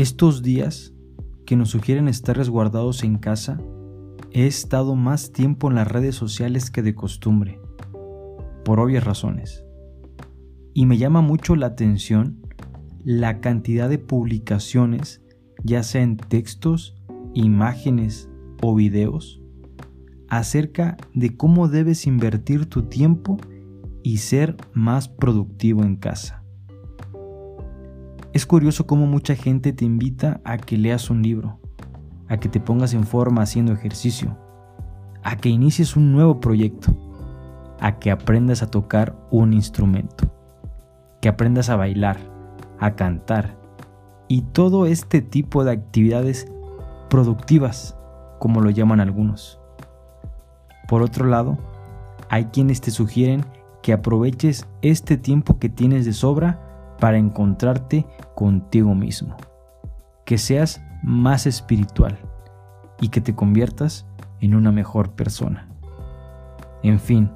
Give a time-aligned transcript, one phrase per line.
[0.00, 0.94] Estos días
[1.44, 3.60] que nos sugieren estar resguardados en casa,
[4.30, 7.60] he estado más tiempo en las redes sociales que de costumbre,
[8.64, 9.62] por obvias razones.
[10.72, 12.40] Y me llama mucho la atención
[13.04, 15.20] la cantidad de publicaciones,
[15.64, 16.96] ya sea en textos,
[17.34, 18.30] imágenes
[18.62, 19.42] o videos,
[20.30, 23.36] acerca de cómo debes invertir tu tiempo
[24.02, 26.39] y ser más productivo en casa.
[28.32, 31.58] Es curioso cómo mucha gente te invita a que leas un libro,
[32.28, 34.38] a que te pongas en forma haciendo ejercicio,
[35.24, 36.96] a que inicies un nuevo proyecto,
[37.80, 40.32] a que aprendas a tocar un instrumento,
[41.20, 42.18] que aprendas a bailar,
[42.78, 43.58] a cantar
[44.28, 46.46] y todo este tipo de actividades
[47.08, 47.96] productivas,
[48.38, 49.58] como lo llaman algunos.
[50.86, 51.58] Por otro lado,
[52.28, 53.44] hay quienes te sugieren
[53.82, 56.69] que aproveches este tiempo que tienes de sobra
[57.00, 58.06] para encontrarte
[58.36, 59.36] contigo mismo,
[60.24, 62.18] que seas más espiritual
[63.00, 64.06] y que te conviertas
[64.40, 65.68] en una mejor persona.
[66.82, 67.30] En fin,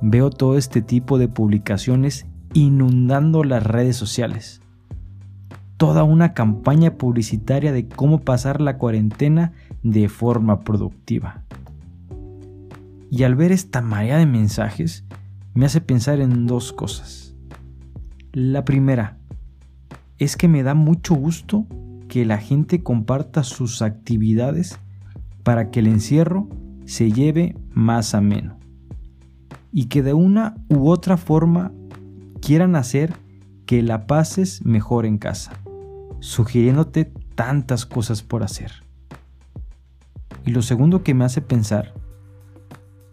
[0.00, 4.60] veo todo este tipo de publicaciones inundando las redes sociales.
[5.76, 11.44] Toda una campaña publicitaria de cómo pasar la cuarentena de forma productiva.
[13.10, 15.04] Y al ver esta marea de mensajes,
[15.54, 17.21] me hace pensar en dos cosas.
[18.32, 19.18] La primera,
[20.16, 21.66] es que me da mucho gusto
[22.08, 24.78] que la gente comparta sus actividades
[25.42, 26.48] para que el encierro
[26.86, 28.58] se lleve más ameno
[29.70, 31.72] y que de una u otra forma
[32.40, 33.12] quieran hacer
[33.66, 35.52] que la pases mejor en casa,
[36.20, 38.72] sugiriéndote tantas cosas por hacer.
[40.46, 41.92] Y lo segundo que me hace pensar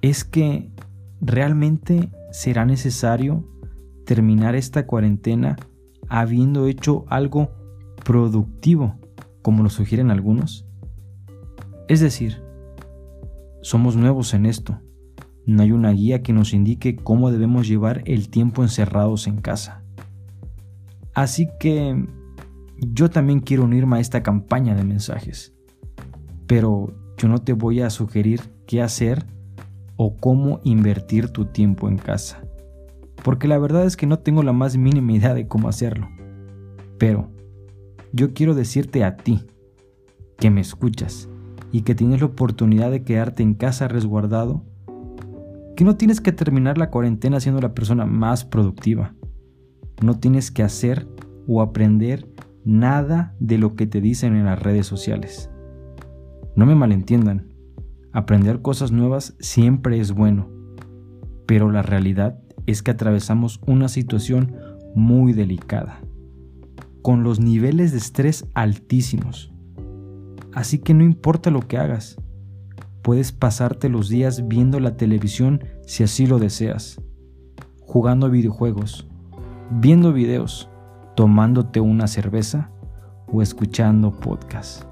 [0.01, 0.71] es que
[1.19, 3.45] realmente será necesario
[4.09, 5.55] terminar esta cuarentena
[6.07, 7.51] habiendo hecho algo
[8.03, 8.95] productivo,
[9.43, 10.65] como lo sugieren algunos.
[11.87, 12.41] Es decir,
[13.61, 14.81] somos nuevos en esto
[15.49, 19.83] no hay una guía que nos indique cómo debemos llevar el tiempo encerrados en casa.
[21.13, 22.07] Así que
[22.77, 25.53] yo también quiero unirme a esta campaña de mensajes.
[26.45, 29.25] Pero yo no te voy a sugerir qué hacer
[29.97, 32.43] o cómo invertir tu tiempo en casa.
[33.23, 36.09] Porque la verdad es que no tengo la más mínima idea de cómo hacerlo.
[36.97, 37.29] Pero
[38.11, 39.45] yo quiero decirte a ti
[40.37, 41.29] que me escuchas
[41.71, 44.63] y que tienes la oportunidad de quedarte en casa resguardado
[45.75, 49.15] que no tienes que terminar la cuarentena siendo la persona más productiva.
[50.03, 51.07] No tienes que hacer
[51.47, 52.27] o aprender
[52.65, 55.49] nada de lo que te dicen en las redes sociales.
[56.55, 57.47] No me malentiendan,
[58.11, 60.49] aprender cosas nuevas siempre es bueno,
[61.45, 64.55] pero la realidad es que atravesamos una situación
[64.95, 65.99] muy delicada,
[67.01, 69.51] con los niveles de estrés altísimos.
[70.53, 72.17] Así que no importa lo que hagas,
[73.01, 77.01] Puedes pasarte los días viendo la televisión si así lo deseas,
[77.81, 79.07] jugando videojuegos,
[79.71, 80.69] viendo videos,
[81.15, 82.69] tomándote una cerveza
[83.31, 84.85] o escuchando podcasts.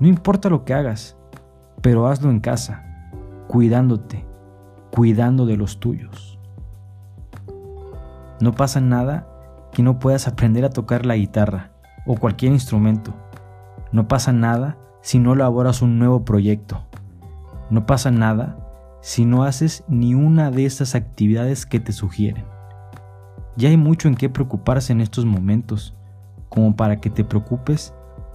[0.00, 1.16] No importa lo que hagas,
[1.80, 2.84] pero hazlo en casa,
[3.46, 4.26] cuidándote,
[4.90, 6.38] cuidando de los tuyos.
[8.44, 9.26] No pasa nada
[9.72, 11.72] que no puedas aprender a tocar la guitarra
[12.06, 13.12] o cualquier instrumento.
[13.90, 16.84] No pasa nada si no elaboras un nuevo proyecto
[17.70, 18.58] no pasa nada
[19.00, 22.44] si no haces ni una de esas actividades que te sugieren.
[23.56, 25.94] Ya hay mucho en qué preocuparse en estos momentos,
[26.48, 27.92] como para que te preocupes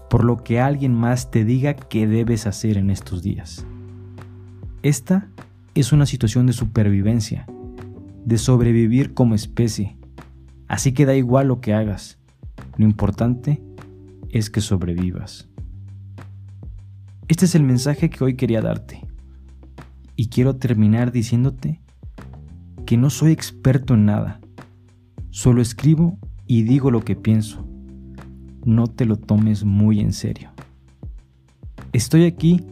[0.09, 3.65] por lo que alguien más te diga que debes hacer en estos días.
[4.83, 5.29] Esta
[5.73, 7.45] es una situación de supervivencia,
[8.25, 9.97] de sobrevivir como especie,
[10.69, 12.17] así que da igual lo que hagas,
[12.77, 13.61] lo importante
[14.29, 15.49] es que sobrevivas.
[17.27, 19.05] Este es el mensaje que hoy quería darte.
[20.15, 21.81] Y quiero terminar diciéndote
[22.85, 24.39] que no soy experto en nada.
[25.29, 26.17] Solo escribo
[26.47, 27.65] y digo lo que pienso.
[28.65, 30.51] No te lo tomes muy en serio.
[31.93, 32.65] Estoy aquí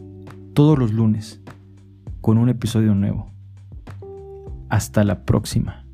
[0.54, 1.40] todos los lunes
[2.20, 3.30] con un episodio nuevo.
[4.68, 5.87] Hasta la próxima.